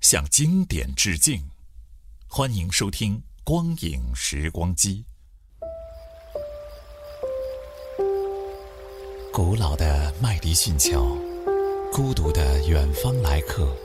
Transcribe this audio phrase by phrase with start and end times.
[0.00, 1.42] 向经典致敬。
[2.28, 5.04] 欢迎收听《光影时光机》。
[9.32, 11.16] 古老的麦迪逊桥，
[11.92, 13.76] 孤独的远方来客，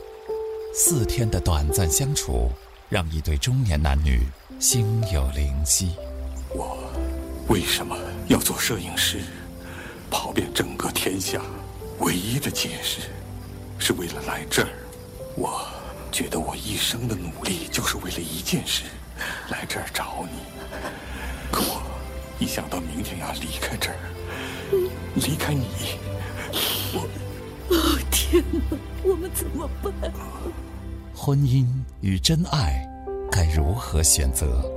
[0.73, 2.51] 四天的短暂相处，
[2.89, 4.21] 让一对中年男女
[4.59, 5.95] 心有灵犀。
[6.53, 6.77] 我
[7.47, 9.21] 为什么要做摄影师？
[10.09, 11.41] 跑遍整个天下，
[11.99, 13.01] 唯一的解释
[13.79, 14.69] 是为了来这儿。
[15.35, 15.65] 我
[16.11, 18.83] 觉得我一生的努力就是为了一件事，
[19.49, 20.39] 来这儿找你。
[21.51, 21.81] 可我
[22.37, 23.97] 一想到明天要离开这儿，
[25.15, 25.65] 离开你，
[26.93, 27.07] 我
[27.69, 29.93] 哦天哪，我们怎么办？
[31.15, 31.65] 婚姻
[32.01, 32.85] 与真爱
[33.31, 34.69] 该如何选择？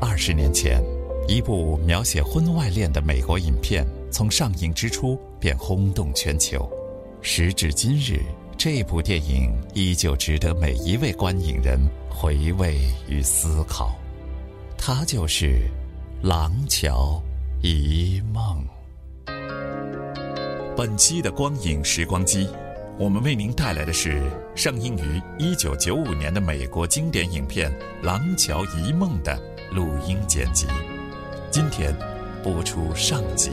[0.00, 0.82] 二十年前，
[1.26, 6.70] 一部描写婚外恋的美国影片，从上映之初便轰动全球。
[7.22, 8.20] 时至今日，
[8.64, 13.94] 这部电影依旧值得每一位观影人回味与思考。
[14.78, 15.68] 它就是
[16.26, 17.22] 《廊桥
[17.60, 18.64] 遗梦》。
[20.74, 22.48] 本期的光影时光机，
[22.98, 24.22] 我们为您带来的是
[24.56, 27.70] 上映于一九九五年的美国经典影片
[28.02, 29.38] 《廊桥遗梦》的
[29.72, 30.66] 录音剪辑。
[31.50, 31.94] 今天
[32.42, 33.50] 播出上集。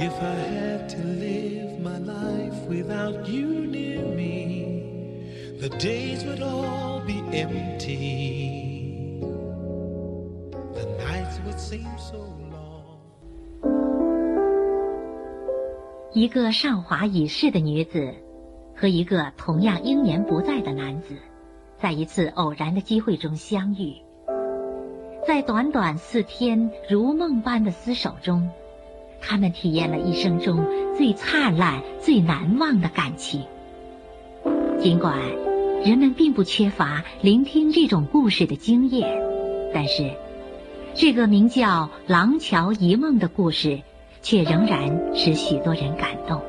[0.00, 7.00] If I had to live my life without you near me, the days would all
[7.04, 9.18] be empty.
[10.72, 12.18] The nights would seem so
[12.52, 13.00] long.
[16.12, 18.14] 一个韶华已逝的女子
[18.76, 21.16] 和一个同样英年不在的男子，
[21.80, 23.96] 在一次偶然的机会中相遇，
[25.26, 28.48] 在短短四天如梦般的厮守中，
[29.20, 30.64] 他们体验了一生中
[30.96, 33.42] 最灿烂、最难忘的感情。
[34.80, 35.18] 尽管
[35.84, 39.22] 人们并不缺乏聆听这种故事的经验，
[39.74, 40.12] 但是
[40.94, 41.66] 这个名叫
[42.06, 43.80] 《廊桥遗梦》的故事。
[44.20, 46.42] 却仍然使许多人感动。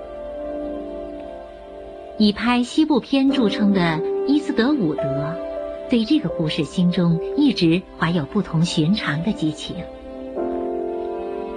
[2.18, 5.36] 以拍西部片著称的伊斯德伍德，
[5.88, 9.76] 对这个故事心中一直怀有不同寻常的激情。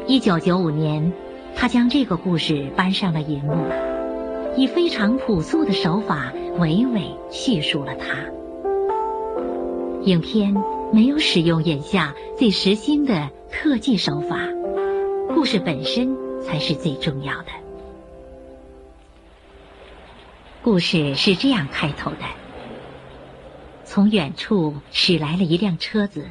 [0.08, 1.12] 一九九五年，
[1.54, 3.54] 他将这个故事搬上了银幕，
[4.56, 8.16] 以非常朴素的手法娓娓叙述了它。
[10.02, 10.54] 影片
[10.92, 14.40] 没有使用眼下最时兴的特技手法。
[15.28, 17.52] 故事本身才是最重要的。
[20.62, 22.26] 故事是这样开头的：
[23.84, 26.26] 从远处驶来了一辆车子，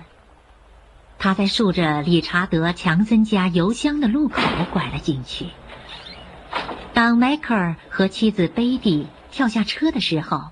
[1.24, 4.42] 他在竖着理查德·强森家邮箱的路口
[4.74, 5.50] 拐了进去。
[6.96, 10.50] 当迈克尔和妻子贝蒂跳下车的时候，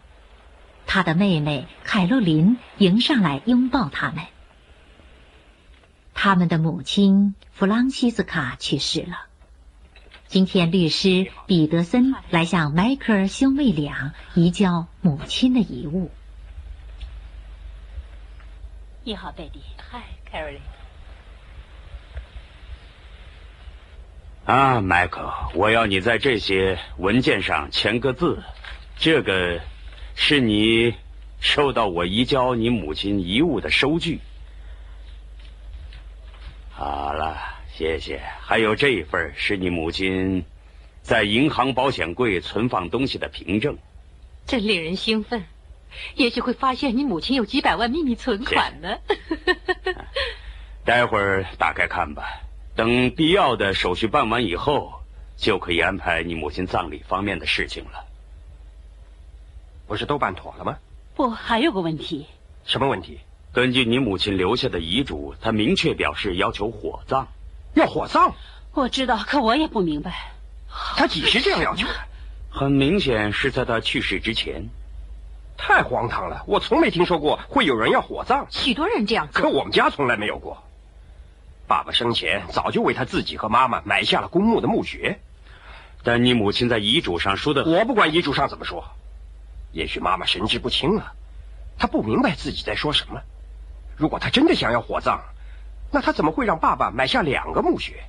[0.85, 4.25] 他的妹妹凯洛琳迎上来拥抱他们。
[6.13, 9.25] 他们的母亲弗朗西斯卡去世了。
[10.27, 16.11] 今天，律师彼得森来向迈克尔兄妹俩移交母亲的遗物。
[19.09, 19.59] 你好，贝蒂。
[19.75, 20.61] 嗨，凯瑞琳。
[24.45, 28.43] 啊，迈克，我要你在这些文件上签个字。
[28.97, 29.61] 这个
[30.13, 30.93] 是你
[31.39, 34.19] 收到我移交你母亲遗物的收据。
[36.69, 37.35] 好了，
[37.73, 38.21] 谢谢。
[38.41, 40.45] 还有这一份是你母亲
[41.01, 43.79] 在银行保险柜存放东西的凭证。
[44.45, 45.45] 真令人兴奋，
[46.15, 48.97] 也许会发现你母亲有几百万秘密存款呢。
[50.85, 52.23] 待会儿打开看吧。
[52.75, 55.01] 等必要的手续办完以后，
[55.37, 58.05] 就可以安排你母亲葬礼方面的事情了。
[59.87, 60.77] 不是都办妥了吗？
[61.15, 62.27] 不，还有个问题。
[62.65, 63.19] 什么问题？
[63.51, 67.27] 根据你母亲留下的遗嘱，她明确表示要求火葬。
[67.73, 68.33] 要火葬？
[68.73, 70.33] 我知道，可我也不明白。
[70.95, 71.93] 他几时这样要求的？
[72.51, 74.69] 很明显是在他去世之前。
[75.61, 76.43] 太荒唐了！
[76.47, 78.47] 我从没听说过会有人要火葬。
[78.49, 80.63] 许多人这样做，可我们家从来没有过。
[81.67, 85.19] 爸爸生前早就为他自己和妈妈买下了公墓的墓穴。
[86.01, 88.85] 但你母亲在遗嘱上说的，我不管遗嘱上怎么说。
[89.73, 91.11] 也许妈妈神志不清了，
[91.77, 93.21] 她不明白自己在说什么。
[93.97, 95.19] 如果她真的想要火葬，
[95.91, 98.01] 那她怎么会让爸爸买下两个墓穴？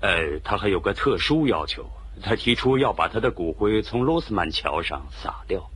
[0.00, 1.88] 呃，他还有个特殊要求，
[2.22, 5.70] 他提出要把他的骨灰从罗斯曼桥上撒掉。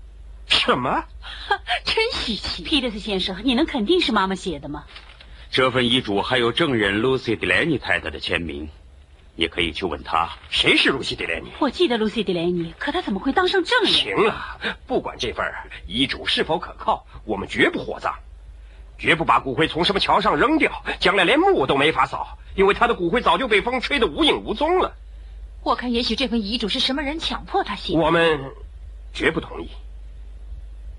[0.48, 1.04] 什么？
[1.84, 2.62] 真稀奇！
[2.62, 4.84] 皮特斯先生，你能肯定是妈妈写的吗？
[5.50, 8.68] 这份遗嘱还有证人露西·迪莱尼太太的签名，
[9.34, 10.30] 你可以去问他。
[10.50, 11.50] 谁是露西·迪莱尼？
[11.58, 13.92] 我记得露西·迪莱尼，可他怎么会当上证人？
[13.92, 15.46] 行了，不管这份
[15.86, 18.14] 遗嘱是否可靠，我们绝不火葬，
[18.98, 22.38] 绝不把骨灰从什么桥上扔掉，将来连墓都没法扫。
[22.54, 24.96] 因为他的骨灰早就被风吹得无影无踪了。
[25.62, 28.00] 我看，也许这份遗嘱是什么人强迫他写的。
[28.00, 28.52] 我们
[29.14, 29.68] 绝不同意。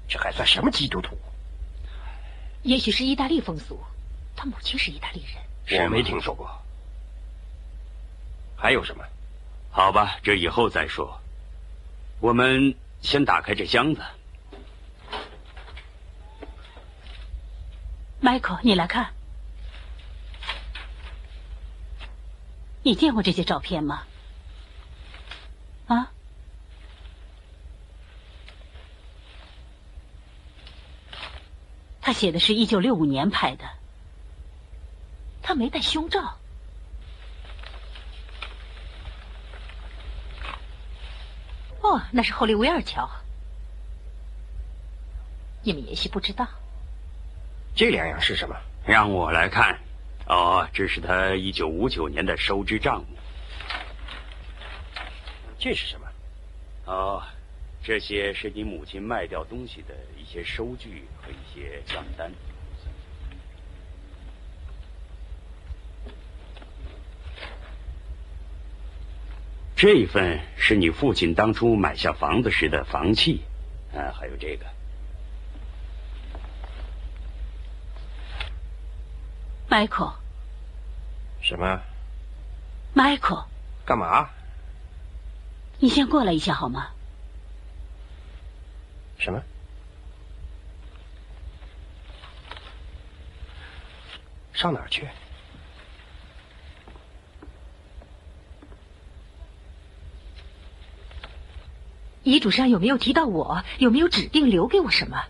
[0.09, 1.17] 这还算什么基督徒？
[2.63, 3.79] 也许是意大利风俗。
[4.35, 5.23] 他母亲是意大利
[5.67, 6.49] 人，我没听说过。
[8.57, 9.05] 还有什么？
[9.71, 11.21] 好吧，这以后再说。
[12.19, 14.01] 我们先打开这箱子。
[18.19, 19.13] 迈克，你来看。
[22.81, 24.03] 你见过这些照片吗？
[25.87, 26.11] 啊？
[32.09, 33.65] 他写的是一九六五年拍的，
[35.43, 36.39] 他没戴胸罩。
[41.81, 43.07] 哦，那是后利威尔桥。
[45.61, 46.47] 你们也许不知道，
[47.75, 48.55] 这两样是什么？
[48.87, 49.79] 让我来看。
[50.25, 53.17] 哦，这是他一九五九年的收支账目。
[55.59, 56.07] 这是什么？
[56.85, 57.23] 哦，
[57.89, 62.31] 这些是你母亲卖掉东西的一些收据和一些账单。
[69.75, 73.41] 这一份是你父亲当初买下房子时的房契，
[73.91, 74.67] 啊，还有这个。
[79.67, 80.13] Michael，
[81.41, 81.81] 什么
[82.93, 83.45] ？Michael，
[83.83, 84.29] 干嘛？
[85.79, 86.89] 你先过来一下好吗？
[89.19, 89.43] 什么？
[94.53, 95.07] 上哪儿去？
[102.23, 103.63] 遗嘱上有没有提到我？
[103.77, 105.25] 有没有指定留给我什么？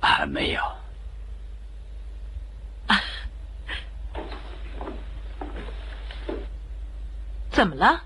[0.00, 0.60] 啊，没有。
[2.86, 3.00] 啊
[7.50, 8.04] 怎么了？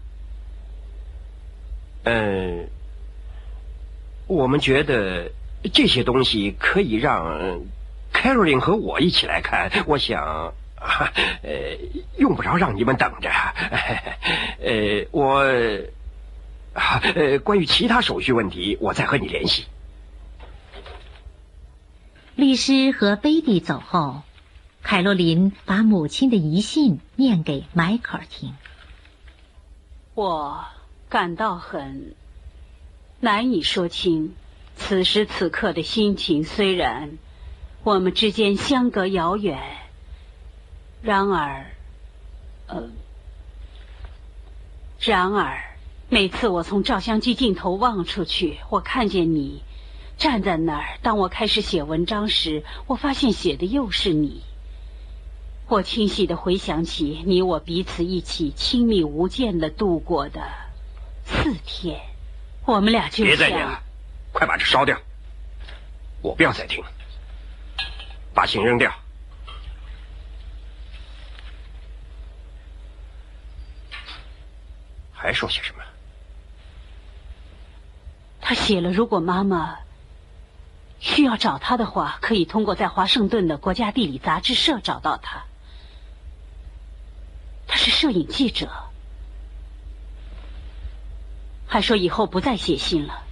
[2.05, 2.71] 嗯，
[4.27, 5.31] 我们觉得
[5.73, 7.61] 这些东西可以让
[8.13, 9.71] Carolyn 和我一起来看。
[9.87, 10.55] 我想，
[11.43, 11.51] 呃，
[12.17, 13.31] 用不着让你们等着。
[14.63, 15.45] 呃，我，
[16.75, 19.67] 呃，关于其他手续问题，我再和你联系。
[22.35, 24.23] 律师和贝蒂走后，
[24.83, 28.55] 凯洛琳把母亲的遗信念给迈克尔听。
[30.15, 30.65] 我
[31.09, 32.15] 感到很
[33.25, 34.35] 难以说清
[34.75, 36.43] 此时此刻的心情。
[36.43, 37.19] 虽然
[37.85, 39.61] 我们之间相隔遥远，
[41.03, 41.71] 然而，
[42.67, 42.91] 呃，
[44.99, 45.63] 然而，
[46.09, 49.63] 每次我从照相机镜头望出去，我看见你
[50.19, 50.99] 站在那儿。
[51.03, 54.43] 当我开始写文章时，我发现写的又是你。
[55.69, 60.51] 我清晰的回想起你我彼此一起亲密无间的度过的
[61.25, 62.01] 四天，
[62.65, 63.83] 我们俩就别再念了，
[64.33, 64.97] 快把这烧掉！
[66.21, 66.91] 我不要再听了，
[68.33, 68.93] 把信扔掉。
[75.13, 75.83] 还说些什么？
[78.41, 79.79] 他写了，如果妈妈
[81.01, 85.45] 需要找他的话，可以通过在华盛顿的国家地理杂志社找到他。
[87.67, 88.69] 他是摄影记者，
[91.73, 93.23] 还说以后不再写信了。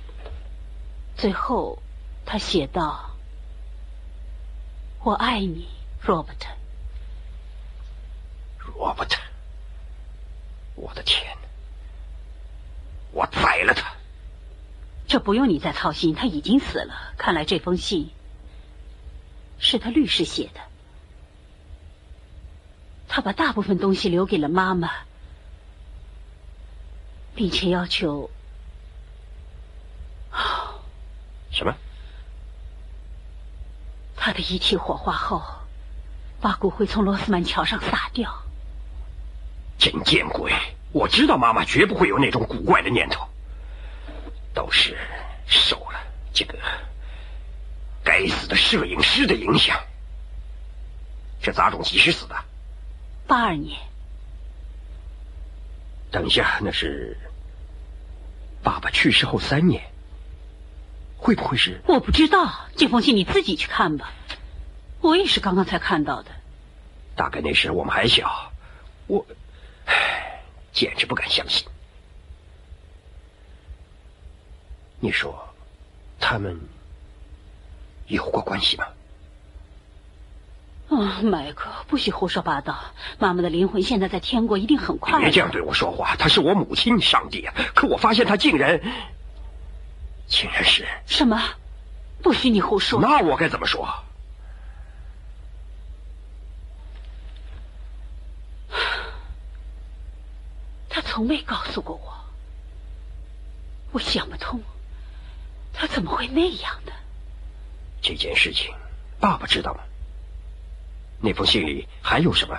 [1.15, 1.83] 最后，
[2.25, 3.11] 他写道
[5.05, 5.69] ：“我爱你
[6.03, 6.47] ，Robert。”
[8.65, 9.19] Robert，
[10.75, 11.37] 我的天，
[13.13, 13.93] 我宰了他！
[15.07, 17.13] 这不用你再操心，他已经死了。
[17.19, 18.09] 看来这封信
[19.59, 20.61] 是他律师写的，
[23.07, 24.91] 他把大部分东西留给了妈妈，
[27.35, 28.31] 并且要求
[31.51, 31.75] 什么？
[34.17, 35.43] 他的遗体火化后，
[36.41, 38.43] 把骨灰从罗斯曼桥上撒掉。
[39.79, 40.53] 真见鬼！
[40.93, 43.29] 我知道妈妈绝不会有那种古怪的念头，
[44.53, 44.99] 都是
[45.47, 46.01] 受了
[46.35, 46.59] 这个
[48.05, 49.81] 该死的摄影师的影响。
[51.41, 52.37] 这杂种几时死的？
[53.27, 53.81] 八二年。
[56.11, 57.17] 等一下，那是
[58.63, 59.83] 爸爸去世后三年。
[61.17, 61.81] 会不会是？
[61.87, 64.13] 我不知道，这封信你自己去看吧。
[65.01, 66.31] 我也是刚刚才看到的。
[67.15, 68.53] 大概那时我们还小，
[69.07, 69.27] 我，
[69.85, 71.67] 唉，简直不敢相信。
[74.99, 75.55] 你说，
[76.19, 76.59] 他们
[78.07, 78.87] 有过关系吗？
[80.91, 82.77] 啊，迈克，不许胡说八道！
[83.21, 85.21] 妈妈的灵魂现在在天国，一定很快乐。
[85.21, 87.55] 别这样对我说话，她是我母亲，上帝啊！
[87.75, 88.81] 可我发现她竟然……
[90.27, 91.41] 竟然是什么？
[92.23, 93.01] 不许你胡说！
[93.01, 93.89] 那我该怎么说？
[100.89, 102.13] 他从未告诉过我，
[103.93, 104.61] 我想不通，
[105.73, 106.93] 他怎么会那样的？
[108.03, 108.75] 这件事情，
[109.21, 109.81] 爸爸知道吗？
[111.21, 112.59] 那封信里还有什么？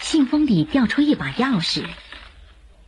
[0.00, 1.86] 信封里掉出一把钥匙。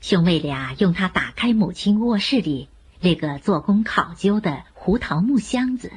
[0.01, 2.69] 兄妹俩用它打开母亲卧室里
[3.01, 5.91] 那个做工考究的胡桃木箱子，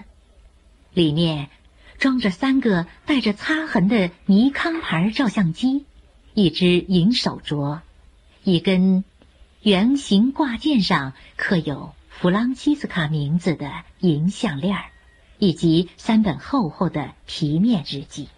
[0.93, 1.49] 里面
[1.97, 5.85] 装着三个带着擦痕的尼康牌照相机，
[6.33, 7.79] 一只银手镯，
[8.43, 9.03] 一根
[9.61, 14.77] 圆形挂件上刻有弗朗西斯卡名字的银项链，
[15.39, 18.29] 以及三本厚厚的皮面日记。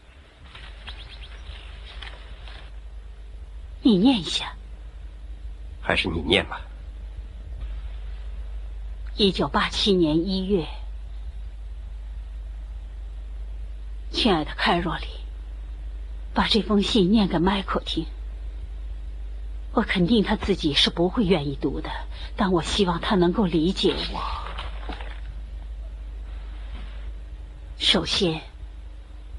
[3.82, 4.54] 你念一下。
[5.82, 6.62] 还是你念吧。
[9.16, 10.68] 一九八七年一月，
[14.12, 15.08] 亲爱的凯若里，
[16.34, 18.06] 把这封信念给迈克听。
[19.74, 21.90] 我肯定他自己是不会愿意读的，
[22.36, 24.49] 但我希望他能够理解我。
[27.80, 28.42] 首先，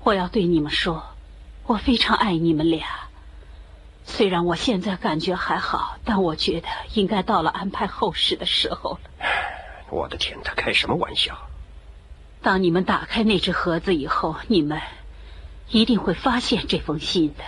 [0.02, 1.04] 我要对你们说，
[1.66, 2.86] 我非常爱你们俩。
[4.06, 9.00] 虽然我现在感觉还好，但我觉得应该到了安排后事的时候了。
[9.90, 11.36] 我的天，他开什么玩笑？
[12.40, 14.80] 当你们打开那只盒子以后，你们
[15.68, 17.44] 一定会发现这封信的。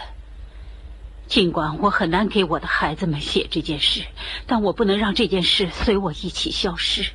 [1.27, 4.05] 尽管我很难给我的孩子们写这件事，
[4.47, 7.13] 但我不能让这件事随我一起消失。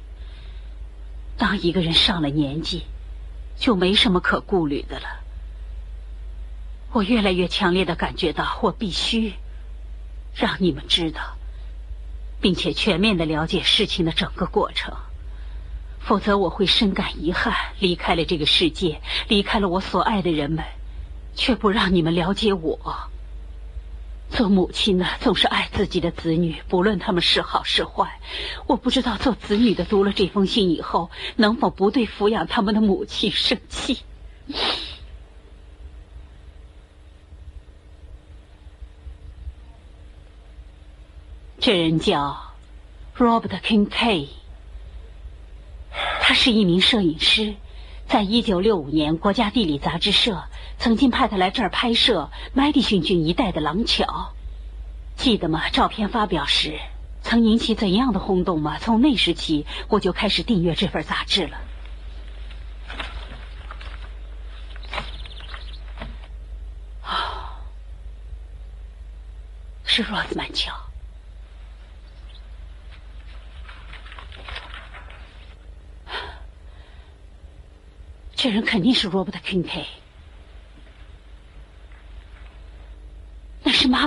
[1.37, 2.81] 当一个人上了年纪，
[3.59, 5.05] 就没什么可顾虑的了。
[6.93, 9.33] 我越来越强烈的感觉到，我必须
[10.33, 11.35] 让你们知道，
[12.39, 14.95] 并且全面的了解事情的整个过程，
[15.99, 20.63] 否则我会深感遗憾，离开了这个世界，离开了我所爱的人们，
[21.35, 23.09] 却不让你们了解我。
[24.29, 28.19] 做母亲的总是爱自己的子女，不论他们是好是坏。
[28.67, 33.99] 我不知道做子女的读了这封信以后，能否不对抚养他们的母亲生气。
[41.59, 42.53] 这人叫
[43.17, 44.27] Robert Kincaid，
[46.21, 47.55] 他是一名摄影师，
[48.07, 50.43] 在一九六五年，国家地理杂志社
[50.79, 54.33] 曾经派他来这儿拍摄麦迪逊郡一带的廊桥，
[55.15, 55.69] 记得吗？
[55.69, 56.79] 照片发表时
[57.21, 58.77] 曾引起怎样的轰动吗？
[58.79, 61.57] 从那时起，我就开始订阅这份杂志了。
[67.01, 67.59] 啊，
[69.83, 70.73] 是罗斯曼桥。
[78.35, 80.06] 这人肯定是 Robert Kincaid，那是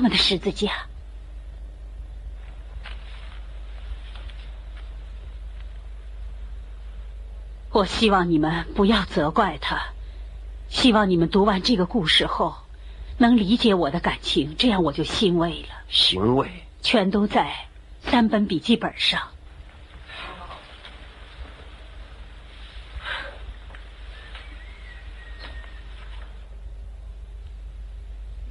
[0.01, 0.87] 妈妈的十字架。
[7.71, 9.89] 我希望你们不要责怪他，
[10.71, 12.57] 希望你们读完这个故事后
[13.19, 15.69] 能理解我的感情，这样我就欣慰了。
[15.91, 16.49] 欣慰，
[16.81, 17.67] 全都在
[18.03, 19.29] 三本笔记本上。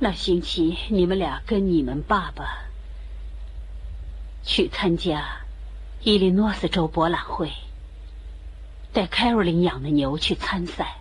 [0.02, 2.60] 那星期，你们俩跟你们爸爸
[4.44, 5.42] 去参加
[6.02, 7.52] 伊利诺斯州博览会，
[8.94, 10.96] 带凯罗琳养的牛去参赛。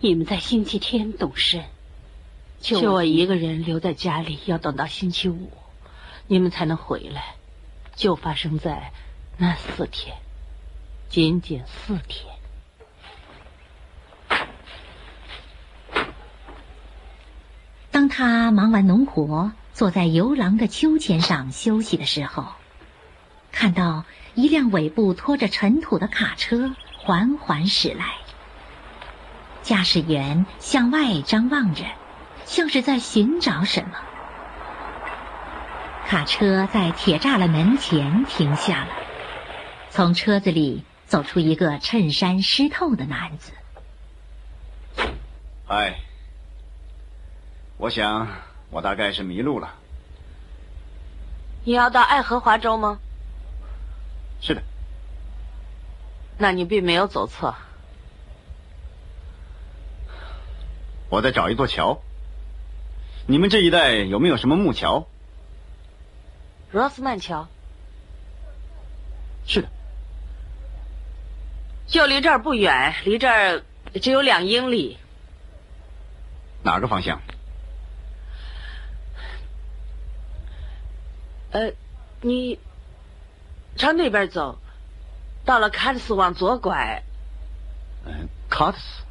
[0.00, 1.64] 你们在星期天动身，
[2.60, 5.50] 就我一个人留在家里，要等到星期五，
[6.26, 7.36] 你们才能回来。
[7.96, 8.92] 就发生在
[9.38, 10.14] 那四天，
[11.08, 12.37] 仅仅四天。
[18.08, 22.46] 他忙完农活，坐在游廊的秋千上休息的时候，
[23.52, 28.06] 看到一辆尾部拖着尘土的卡车缓缓驶来。
[29.62, 31.84] 驾驶员向外张望着，
[32.46, 33.90] 像是在寻找什么。
[36.06, 38.90] 卡车在铁栅栏门前停下了，
[39.90, 43.52] 从车子里走出一个衬衫湿透的男子。
[45.66, 45.98] 嗨，
[47.78, 48.28] 我想
[48.70, 49.72] 我大概是迷路了。
[51.64, 52.98] 你要到爱荷华州吗？
[54.40, 54.62] 是的。
[56.38, 57.54] 那你并没有走错。
[61.08, 62.02] 我在找一座桥。
[63.26, 65.06] 你们这一带有没有什么木桥？
[66.72, 67.46] 罗斯曼桥。
[69.46, 69.68] 是的。
[71.86, 73.62] 就离这儿不远，离这儿
[74.00, 74.98] 只有两英里。
[76.62, 77.20] 哪个方向？
[81.50, 81.72] 呃，
[82.20, 82.58] 你
[83.76, 84.58] 朝那边走，
[85.44, 87.02] 到了卡特斯往左拐。
[88.04, 89.02] 嗯，卡特斯。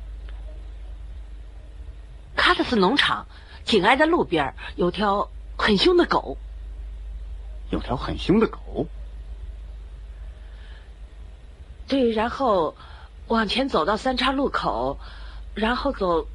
[2.35, 3.25] 卡特斯农场
[3.65, 6.37] 紧挨在路边，有条很凶的狗。
[7.71, 8.85] 有条很凶的狗。
[11.87, 12.75] 对，然后
[13.27, 14.99] 往前走到三岔路口，
[15.55, 16.27] 然后走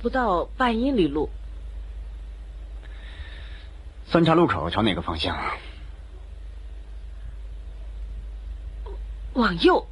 [0.00, 1.28] 不到半英里路。
[4.10, 5.36] 三岔路口朝哪个方向？
[9.34, 9.86] 往右，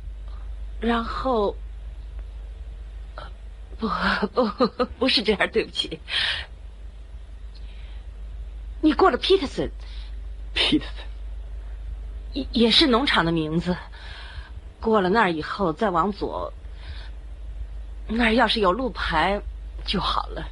[0.81, 1.55] 然后
[3.79, 3.89] 不
[4.33, 6.01] 不 不是这样，对不起。
[8.81, 10.83] 你过了 Peterson，Peterson
[12.33, 13.77] 也也是农场的名字。
[14.81, 16.53] 过了那儿以后，再往左，
[18.07, 19.43] 那儿要是有路牌
[19.85, 20.47] 就好了。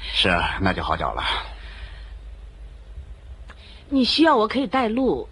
[0.00, 1.22] 是啊，那就好找了。
[3.88, 5.28] 你需要我可以带路，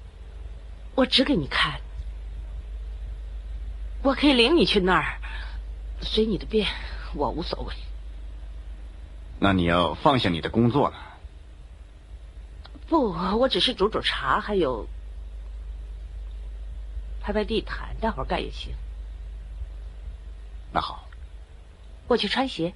[0.94, 1.80] 我指给你看。
[4.02, 5.18] 我可以领你去那儿，
[6.02, 6.68] 随你的便，
[7.14, 7.74] 我无所谓。
[9.40, 10.96] 那你要放下你的工作了。
[12.86, 14.86] 不，我只是煮煮茶，还有
[17.20, 18.74] 拍拍地毯，待会儿干也行。
[20.72, 21.08] 那好，
[22.06, 22.74] 我去穿鞋。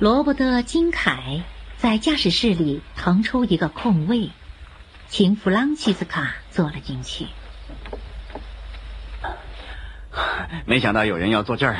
[0.00, 1.42] 罗伯特·金凯
[1.76, 4.30] 在驾驶室里腾出一个空位，
[5.08, 7.26] 请弗朗西斯卡坐了进去。
[10.66, 11.76] 没想到有人要坐这儿。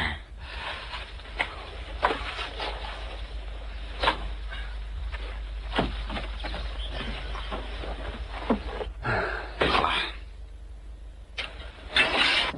[9.61, 9.93] 好了，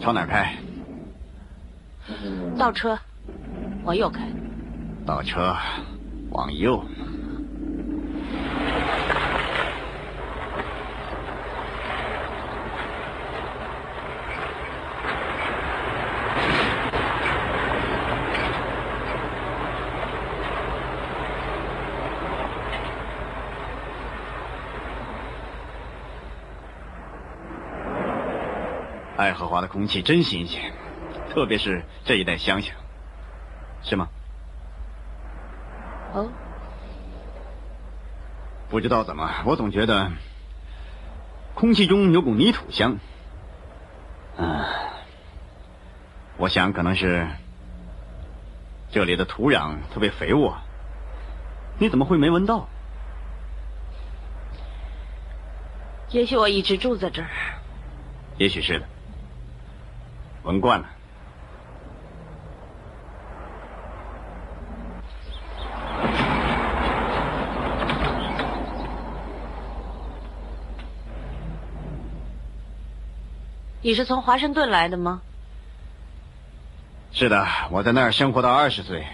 [0.01, 0.57] 朝哪儿开？
[2.59, 2.99] 倒车，
[3.85, 4.27] 往右开。
[5.07, 5.57] 倒车，
[6.31, 6.85] 往右。
[29.17, 30.73] 爱荷华的空气真新鲜，
[31.29, 32.73] 特别是这一带乡下，
[33.83, 34.09] 是吗？
[36.13, 36.29] 哦，
[38.71, 40.13] 不知道怎么，我总觉得
[41.55, 42.99] 空气中有股泥土香。
[44.39, 44.65] 啊，
[46.37, 47.27] 我想可能是
[48.93, 50.57] 这里的土壤特别肥沃。
[51.79, 52.69] 你怎么会没闻到？
[56.11, 57.29] 也许我一直住在这儿。
[58.39, 58.87] 也许是的，
[60.45, 60.89] 闻惯了。
[73.83, 75.23] 你是从华盛顿来的吗？
[77.13, 79.07] 是的，我在那儿生活到二十岁，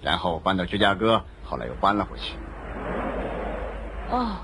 [0.00, 2.34] 然后搬到芝加哥，后来又搬了回去。
[4.10, 4.36] 哦，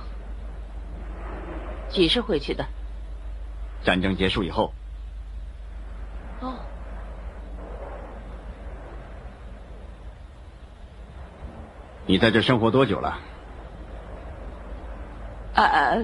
[1.88, 2.67] 几时回去的？
[3.85, 4.75] 战争结束以后。
[6.41, 6.55] 哦，
[12.05, 13.19] 你在这生活多久了？
[15.55, 15.95] 啊，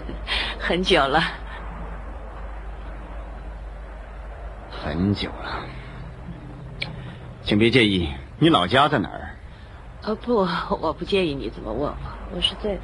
[0.58, 1.20] 很久了，
[4.70, 5.64] 很久了。
[7.42, 9.36] 请别介意，你老家在哪儿？
[10.02, 10.46] 呃，不，
[10.80, 11.96] 我不介意你怎么问我。
[12.34, 12.78] 我是在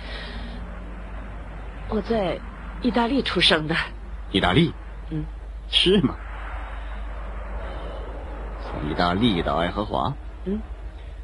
[1.89, 2.39] 我在
[2.83, 3.75] 意大利出生的。
[4.31, 4.73] 意大利？
[5.11, 5.25] 嗯，
[5.71, 6.15] 是吗？
[8.63, 10.13] 从意大利到爱荷华？
[10.45, 10.61] 嗯，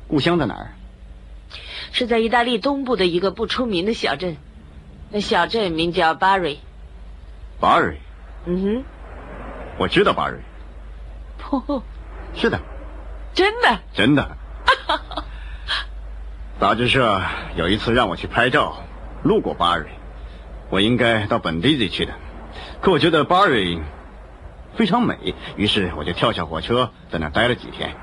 [0.08, 0.72] 故乡在哪儿？
[1.92, 4.36] 是在意大利东部的一个不出名的小镇。
[5.14, 6.58] 那小镇名叫巴瑞。
[7.60, 8.00] 巴瑞？
[8.46, 8.84] 嗯哼，
[9.78, 10.40] 我知道巴瑞。
[11.52, 11.84] 哦，
[12.34, 12.58] 是的。
[13.32, 13.78] 真的？
[13.92, 14.36] 真的。
[16.58, 17.22] 杂志社
[17.54, 18.78] 有一次让我去拍照，
[19.22, 19.86] 路过巴瑞，
[20.68, 22.12] 我应该到本地里去的，
[22.80, 23.78] 可我觉得巴瑞
[24.74, 27.94] 非常美，于是我就跳下火车，在那儿待了几天。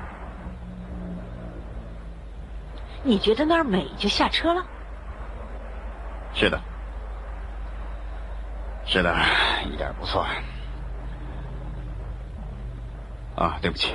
[3.02, 4.64] 你觉得那儿美，就下车了？
[6.32, 6.58] 是的，
[8.84, 9.14] 是的，
[9.72, 10.26] 一点不错。
[13.34, 13.94] 啊，对不起，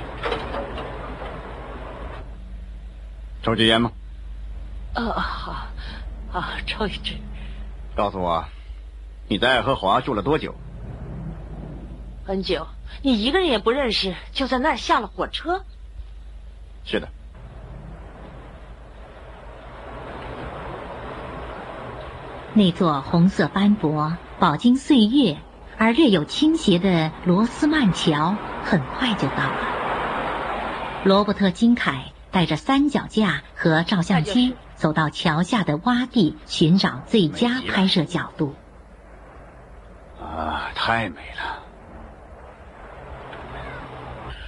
[3.42, 3.92] 抽支烟吗？
[4.96, 5.68] 哦，好，
[6.30, 7.14] 好，抽一支。
[7.94, 8.44] 告诉我，
[9.28, 10.54] 你在爱荷华住了多久？
[12.24, 12.66] 很久。
[13.02, 15.64] 你一个人也不认识，就在那儿下了火车？
[16.84, 17.08] 是的。
[22.54, 25.38] 那座红色斑驳、饱经岁月
[25.76, 31.02] 而略有倾斜的罗斯曼桥很快就到了。
[31.04, 38.54] 罗伯特·金凯带着三脚架和照相机走到桥下的洼地，寻找最佳拍摄角度。
[40.20, 41.62] 啊，太美了！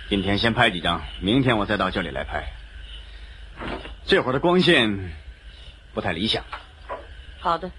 [0.09, 2.45] 今天先拍几张，明天我再到这里来拍。
[4.05, 5.13] 这会儿的光线
[5.95, 6.45] 不太理想。
[7.41, 7.71] 好的。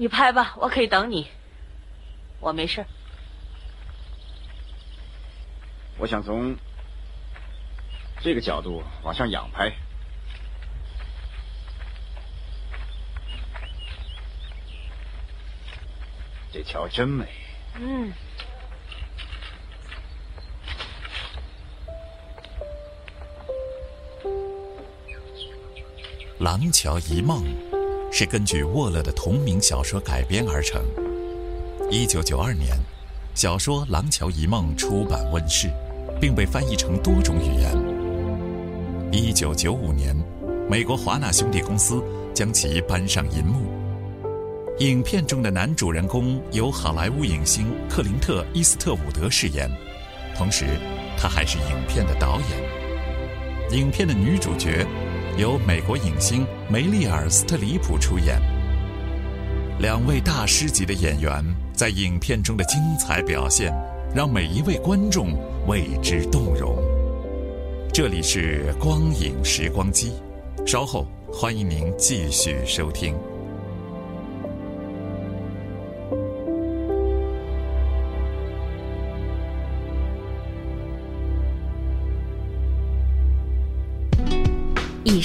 [0.00, 1.28] 你拍吧，我可以等你。
[2.40, 2.82] 我没事。
[5.98, 6.56] 我想从
[8.22, 9.70] 这个角度往上仰拍。
[16.50, 17.26] 这桥真美。
[17.74, 18.10] 嗯。
[26.42, 27.44] 《廊桥遗梦》
[28.12, 30.82] 是根据沃勒的同名小说改编而成。
[31.90, 32.76] 一九九二年，
[33.34, 35.70] 小说《廊桥遗梦》出版问世，
[36.20, 37.76] 并被翻译成多种语言。
[39.12, 40.16] 一九九五年，
[40.68, 42.02] 美国华纳兄弟公司
[42.34, 43.70] 将其搬上银幕。
[44.78, 49.70] 影片中的男主人公由好莱坞影星克林特·伊斯特伍德饰演，
[50.36, 50.64] 同时
[51.16, 53.78] 他还是影片的导演。
[53.78, 54.86] 影片的女主角。
[55.38, 58.40] 由美国影星梅丽尔·斯特里普出演，
[59.78, 63.72] 两位大师级的演员在影片中的精彩表现，
[64.14, 65.28] 让每一位观众
[65.66, 66.76] 为之动容。
[67.92, 70.12] 这里是光影时光机，
[70.66, 73.14] 稍后欢迎您继续收听。